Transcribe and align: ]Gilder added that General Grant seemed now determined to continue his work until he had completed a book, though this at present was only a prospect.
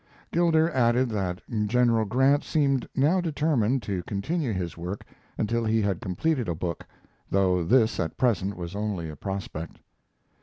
]Gilder 0.33 0.71
added 0.71 1.09
that 1.09 1.41
General 1.67 2.05
Grant 2.05 2.43
seemed 2.43 2.89
now 2.95 3.21
determined 3.21 3.83
to 3.83 4.01
continue 4.07 4.51
his 4.51 4.75
work 4.75 5.05
until 5.37 5.63
he 5.63 5.79
had 5.79 6.01
completed 6.01 6.49
a 6.49 6.55
book, 6.55 6.87
though 7.29 7.63
this 7.63 7.99
at 7.99 8.17
present 8.17 8.57
was 8.57 8.75
only 8.75 9.11
a 9.11 9.15
prospect. 9.15 9.79